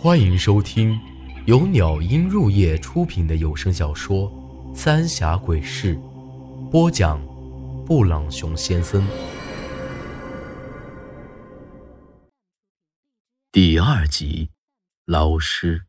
[0.00, 0.96] 欢迎收听
[1.46, 4.30] 由鸟音入夜出品的有声小说
[4.72, 5.96] 《三峡鬼事》，
[6.70, 7.20] 播讲：
[7.84, 9.04] 布朗熊先生。
[13.50, 14.50] 第二集，
[15.04, 15.82] 老师。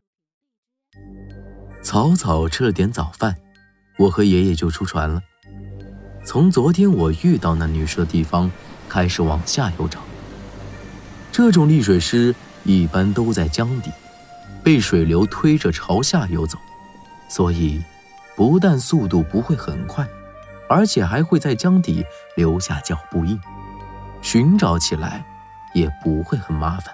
[1.84, 3.36] 草草吃了点早饭，
[4.00, 5.21] 我和爷爷就出船了。
[6.26, 8.50] 从昨天我遇到那女尸的地方
[8.89, 10.00] 开始往下游找。
[11.32, 12.34] 这种溺水尸
[12.70, 13.90] 一般都在江底，
[14.64, 16.55] 被水流推着朝下游走，
[17.27, 17.84] 所以
[18.36, 20.08] 不但速度不会很快，
[20.70, 22.05] 而且还会在江底
[22.36, 23.41] 留下脚步印，
[24.22, 25.26] 寻找起来
[25.74, 26.94] 也不会很麻烦。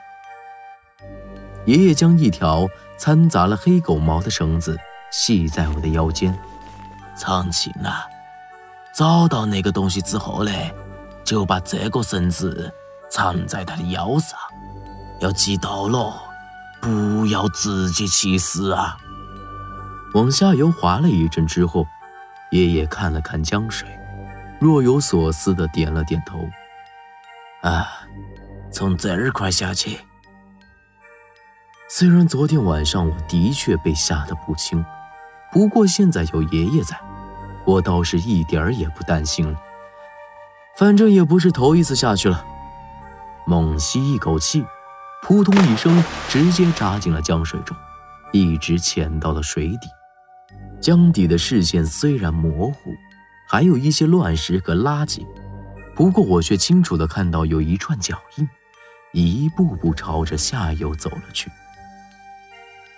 [1.66, 2.66] 爷爷将一条
[2.98, 4.78] 掺杂了黑狗毛的绳子
[5.12, 6.34] 系在我的腰间，
[7.18, 8.06] 长青啊，
[8.94, 10.74] 找到那个东西之后嘞，
[11.26, 12.74] 就把这个绳子
[13.12, 14.40] 缠在他的腰上，
[15.26, 16.14] 要记到了，
[16.80, 18.96] 不要自己去死啊！
[20.14, 21.88] 往下游划了一阵之后，
[22.52, 23.90] 爷爷看了看江水，
[24.60, 26.48] 若有所思的点了点头。
[27.64, 27.88] 啊，
[28.72, 30.00] 从这儿快下去。
[31.90, 34.86] 虽然昨天晚上我的确被吓得不轻，
[35.52, 36.96] 不过现在有爷爷在，
[37.66, 39.60] 我倒是一点儿也不担心了。
[40.78, 42.46] 反正也不是头一次下去了。
[43.48, 44.64] 猛吸一口气，
[45.28, 47.76] 扑通一声，直接扎进了江水中，
[48.32, 49.90] 一直潜到了水底。
[50.80, 52.94] 江底的视线虽然模糊，
[53.50, 55.26] 还有一些乱石和垃圾，
[55.96, 58.48] 不过我却清楚地看到有一串脚印，
[59.14, 61.50] 一步步朝着下游走了去。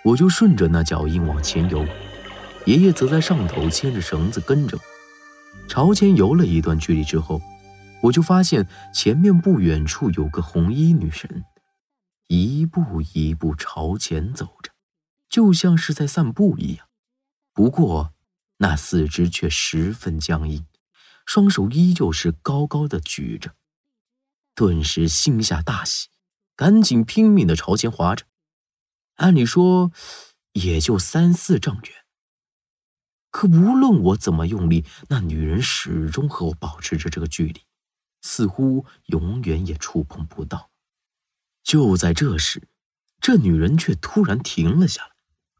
[0.02, 1.82] 我就顺着那脚印往前游，
[2.66, 4.82] 爷爷则在上头牵着绳子跟着我。
[5.66, 7.40] 朝前游了一段距离之后，
[8.02, 11.42] 我就发现前面不远处有个红衣女神，
[12.28, 14.72] 一步一步朝前走着，
[15.28, 16.88] 就像是在散步一样。
[17.52, 18.14] 不过
[18.58, 20.66] 那四肢却十分僵硬，
[21.26, 23.54] 双手依旧是高高的举着。
[24.54, 26.08] 顿时心下大喜，
[26.54, 28.26] 赶紧拼命的朝前划着。
[29.16, 29.90] 按理说，
[30.52, 31.92] 也就三四丈远。
[33.30, 37.62] 可无论我怎么用力，那女人始终和我保持着这个距离，
[38.22, 40.70] 似乎永远也触碰不到。
[41.68, 42.66] 就在这时，
[43.20, 45.10] 这女人却突然停了下来，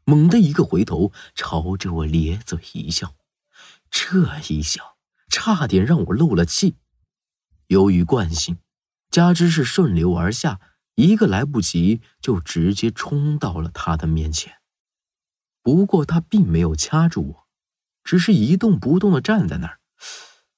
[0.05, 3.13] 猛地一个回头，朝着我咧嘴一笑。
[3.91, 4.97] 这一笑，
[5.29, 6.77] 差点让我漏了气。
[7.67, 8.57] 由于惯性，
[9.11, 10.59] 加之是顺流而下。
[10.95, 14.55] 一个来不及，就直接冲到了他的面前。
[15.61, 17.47] 不过他并没有掐住我，
[18.03, 19.79] 只是一动不动的站在那儿。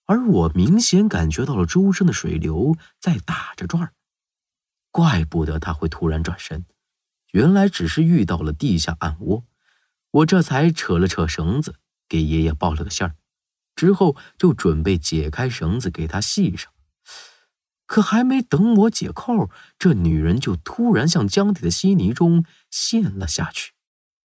[0.06, 3.94] 而我明显感觉到了周身的水流在打着转儿，
[4.92, 6.66] 怪不得他会突然转身，
[7.32, 9.46] 原来只是遇到了地下暗窝。
[10.12, 11.76] 我这才扯了扯绳子，
[12.10, 13.16] 给爷爷报了个信儿，
[13.76, 16.72] 之后就准备解开绳子给他系上。
[17.86, 23.74] 可还没等我解扣，这女人就突然向江底的稀泥中陷了下去，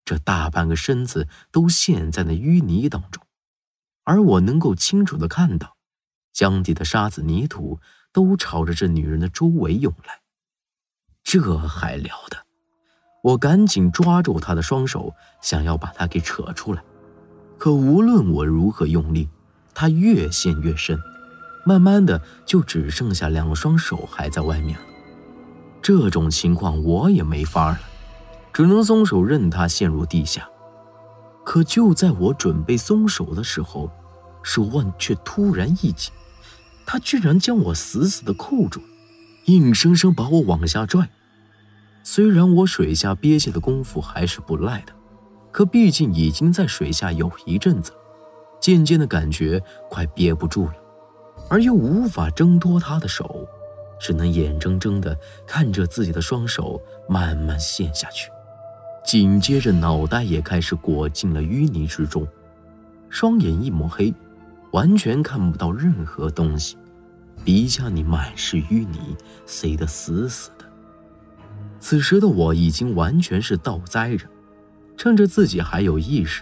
[0.06, 3.26] 这大半个身子都陷在那淤泥当中，
[4.04, 5.76] 而我能够清楚的看到，
[6.32, 7.78] 江底的沙子泥土
[8.10, 10.21] 都朝着这女人的周围涌来。
[11.32, 12.36] 这还了得！
[13.22, 16.82] 我赶紧抓住他的双手，想要把他给扯出来，
[17.56, 19.30] 可无论我如何用力，
[19.72, 21.00] 他越陷越深。
[21.64, 24.84] 慢慢的，就只剩下两双手还在外面了。
[25.80, 27.80] 这种情况我也没法了，
[28.52, 30.46] 只能松手任他陷入地下。
[31.46, 33.90] 可就在我准备松手的时候，
[34.42, 36.12] 手腕却突然一紧，
[36.84, 38.82] 他居然将我死死的扣住，
[39.46, 41.08] 硬生生把我往下拽。
[42.02, 44.92] 虽然我水下憋气的功夫还是不赖的，
[45.50, 47.92] 可毕竟已经在水下有一阵子，
[48.60, 50.74] 渐渐的感觉快憋不住了。
[51.48, 53.46] 而又无法挣脱他的手，
[54.00, 58.30] 只能眼睁睁地看着自己的双手慢慢陷下去，
[59.04, 62.26] 紧接着脑袋也开始裹进了淤泥之中，
[63.08, 64.12] 双眼一抹黑，
[64.72, 66.76] 完全看不到任何东西，
[67.44, 69.16] 鼻腔里满是淤泥，
[69.46, 70.61] 塞得死死的。
[71.82, 74.24] 此时的我已经完全是倒栽着，
[74.96, 76.40] 趁着自己还有意识，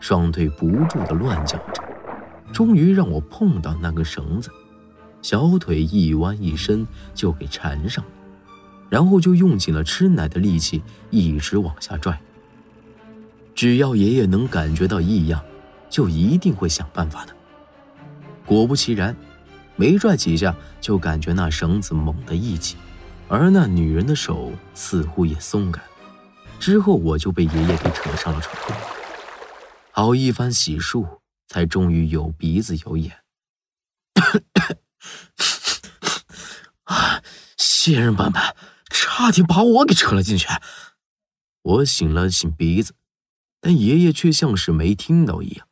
[0.00, 1.80] 双腿不住地乱叫着。
[2.52, 4.50] 终于让我碰到那根绳子，
[5.22, 6.84] 小腿一弯一伸
[7.14, 8.10] 就给缠上了，
[8.88, 12.20] 然后就用尽了吃奶的力气一直往下拽。
[13.54, 15.40] 只要爷爷能感觉到异样，
[15.88, 17.32] 就一定会想办法的。
[18.44, 19.16] 果不其然，
[19.76, 22.76] 没拽几下就感觉那绳子猛地一紧，
[23.30, 25.80] 而那女人的手似乎也松开。
[26.58, 28.76] 之后我就被爷爷给扯上了床。
[29.92, 33.20] 好一番洗漱，才终于有鼻子有眼。
[36.84, 37.22] 啊！
[37.56, 38.54] 仙人板板，
[38.90, 40.48] 差点把我给扯了进去。
[41.62, 42.94] 我醒了醒鼻子，
[43.60, 45.68] 但爷爷却像是没听到一样，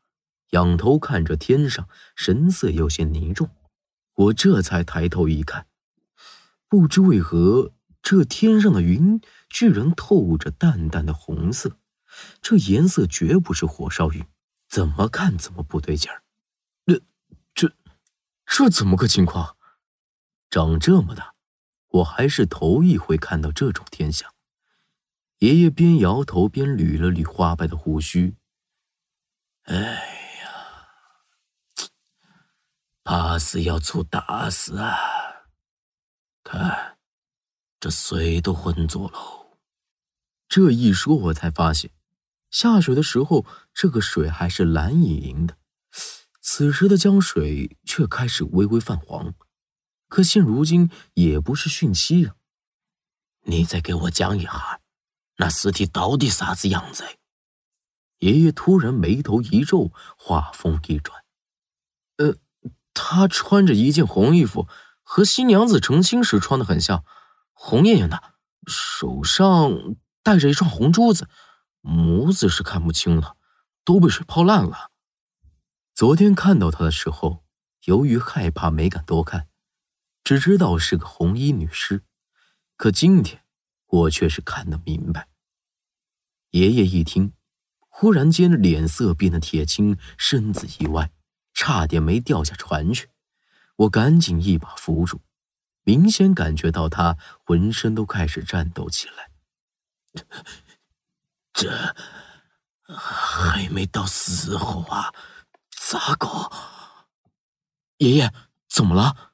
[0.51, 3.51] 仰头看着天上，神色有些凝重。
[4.15, 5.67] 我这才抬头一看，
[6.69, 7.73] 不知为何，
[8.03, 11.79] 这天上的云居然透着淡淡的红色，
[12.41, 14.27] 这颜色绝不是火烧云，
[14.69, 16.23] 怎么看怎么不对劲儿。
[16.87, 17.01] 这、
[17.55, 17.75] 这、
[18.47, 19.57] 这怎么个情况？
[20.51, 21.35] 长这么大，
[21.89, 24.33] 我还是头一回看到这种天象。
[25.41, 28.35] 爷爷边摇头边捋了捋花白的胡须。
[29.65, 29.77] 哎
[30.41, 30.89] 呀，
[33.05, 34.97] 怕是要出大事啊！
[36.51, 36.97] 看，
[37.79, 39.59] 这水都浑浊喽。
[40.49, 41.91] 这一说，我才发现，
[42.51, 45.59] 下水的时候这个水还是蓝莹莹的，
[46.41, 49.35] 此时的江水却开始微微泛黄。
[50.09, 52.37] 可现如今也不是汛期啊！
[53.43, 54.81] 你再给我讲一下。
[55.37, 57.05] 那尸体到底啥子样子？
[58.21, 61.23] 爷爷突然眉头一皱，话锋一转
[62.17, 62.37] ：“呃，
[62.95, 64.67] 他穿着一件红衣服，
[65.11, 67.03] 和新娘子成亲时穿的很像，
[67.55, 68.23] 红艳艳的，
[68.67, 71.31] 手上戴着一串红珠子，
[71.81, 73.39] 模子是看不清了，
[73.87, 74.91] 都被水泡烂了。
[75.95, 77.43] 昨天看到他的时候，
[77.87, 79.49] 由于害怕没敢多看，
[80.23, 82.05] 只知道是个红衣女尸，
[82.77, 83.43] 可今天……”
[83.89, 85.29] 我却是看得明白。
[86.51, 87.33] 爷爷一听，
[87.89, 91.11] 忽然间脸色变得铁青，身子一歪，
[91.55, 93.09] 差点没掉下船去。
[93.79, 95.21] 我赶紧一把扶住，
[95.83, 99.31] 明显感觉到他浑身都开始颤抖起来。
[101.53, 101.95] 这
[102.95, 105.13] 还没到时候啊，
[105.71, 106.51] 咋搞？
[107.99, 108.33] 爷爷
[108.69, 109.33] 怎么了？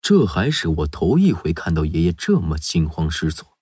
[0.00, 3.58] 这还是我头一回看到爷爷这么惊慌失措。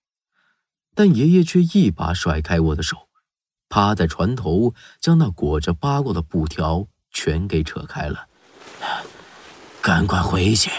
[0.95, 3.09] 但爷爷却一把甩开我的手，
[3.69, 8.29] 趴在船头，将那裹着八卦的布条全给扯开了。
[9.83, 10.71] 赶快回去！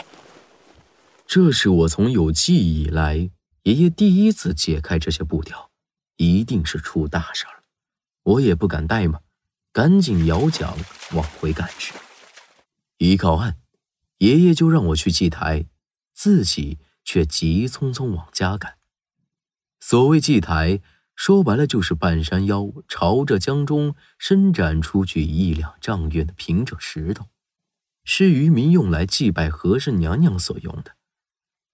[1.25, 3.31] 这是我从有记忆以来，
[3.63, 5.71] 爷爷第一次解开这些布条，
[6.17, 7.63] 一定是出大事了。
[8.23, 9.21] 我也不敢怠慢，
[9.73, 10.77] 赶紧摇桨
[11.13, 11.95] 往回赶去。
[12.99, 13.57] 一靠岸，
[14.19, 15.65] 爷爷就让我去祭台，
[16.13, 18.75] 自己却急匆匆往家赶。
[19.79, 20.79] 所谓祭台，
[21.15, 27.25] 说白了就是半山腰朝着江中伸展出去一两丈远的平整石头，
[28.13, 30.97] 是渔民用来祭拜和氏娘娘所用的。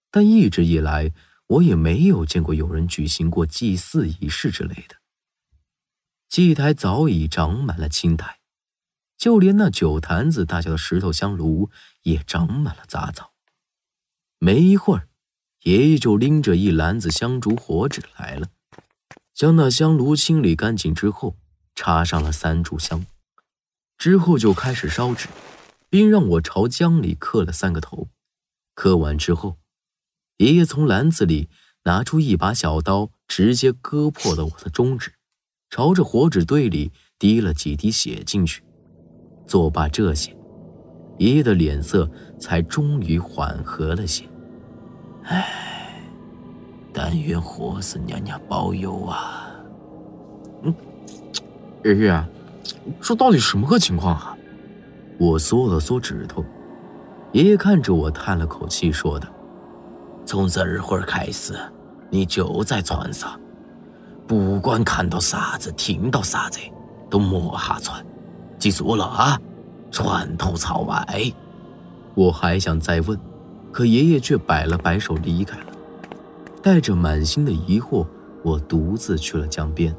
[0.08, 1.12] 但一直以来，
[1.48, 4.98] 我也没有见过有人举行过祭祀仪式之类的。
[6.28, 8.38] 祭台早已长满了青苔，
[9.16, 13.32] 就连那酒坛子大小的石头香炉也长满了杂草。
[14.38, 15.08] 没一会儿。
[15.64, 18.50] 爷爷就拎着一篮子香烛火纸来了，
[19.34, 21.36] 将那香炉清理干净之后，
[21.74, 23.04] 插上了三炷香，
[23.98, 25.26] 之后就开始烧纸，
[25.90, 28.08] 并让我朝江里磕了三个头。
[28.74, 29.56] 磕完之后，
[30.36, 31.48] 爷爷从篮子里
[31.84, 35.14] 拿出一把小刀，直接割破了我的中指，
[35.68, 38.62] 朝着火纸堆里滴了几滴血进去。
[39.46, 40.36] 做罢这些，
[41.18, 42.08] 爷爷的脸色
[42.38, 44.28] 才终于缓和了些。
[45.24, 45.92] 唉，
[46.92, 49.50] 但愿火神娘娘保佑啊！
[50.62, 50.74] 嗯，
[51.84, 52.24] 爷爷，
[53.00, 54.37] 这到底什么个情况啊？
[55.18, 56.44] 我缩了缩指头，
[57.32, 59.28] 爷爷看着我叹了口气，说道
[60.24, 61.58] ：“从这会儿开始，
[62.08, 63.38] 你就在船上，
[64.26, 66.60] 不管看到啥子、听到啥子，
[67.10, 68.04] 都莫下船，
[68.58, 69.40] 记住了啊！
[69.90, 71.04] 船头朝外。”
[72.14, 73.18] 我还想再问。
[73.70, 75.66] 可爷爷却摆了摆手离开了，
[76.62, 78.04] 带着满心的疑惑，
[78.42, 79.94] 我独自去了江边，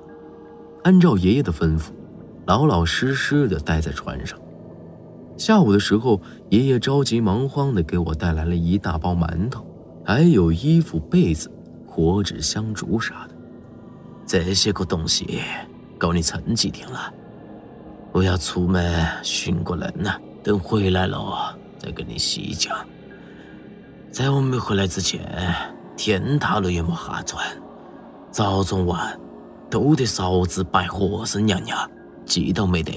[0.83, 1.91] 按照爷爷的吩咐，
[2.47, 4.38] 老老实实的待在船上。
[5.39, 9.65] 下午的时候，爷爷着急忙慌的给我带来了一大包馒头，
[10.03, 11.50] 还有衣服、被子、
[11.88, 13.34] 火纸、香烛啥的。
[14.25, 15.39] 这些个东西
[15.98, 17.13] 够你撑几天了。
[18.12, 20.12] 我要出门寻个人呢，
[20.43, 22.77] 等回来了再跟你细讲。
[24.12, 25.55] 在我没回来之前，
[25.96, 27.46] 天塌了也莫下船，
[28.29, 29.17] 早中晚
[29.69, 31.89] 都得烧纸拜火神娘娘，
[32.25, 32.91] 记到没得？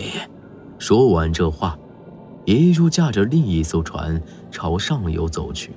[0.78, 1.78] 说完这话，
[2.44, 4.20] 爷爷就驾着另一艘船
[4.50, 5.70] 朝上游走去。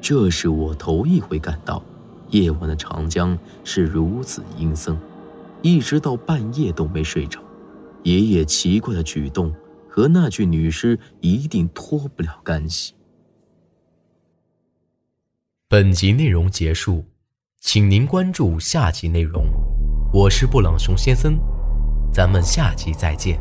[0.00, 1.82] 这是我头一回感到
[2.30, 4.96] 夜晚的长江是如此阴森，
[5.62, 7.40] 一直到半夜都没睡着。
[8.02, 9.54] 爷爷奇怪的举动
[9.88, 12.92] 和那具女尸一定脱不了干系。
[15.68, 17.04] 本集内容结束，
[17.60, 19.44] 请您关注下集内容。
[20.12, 21.38] 我是布朗熊先生，
[22.12, 23.40] 咱们下集再见。